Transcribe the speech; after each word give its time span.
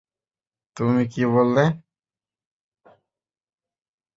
তুমি 0.77 1.03
কি 1.13 1.21
বললে? 1.33 1.63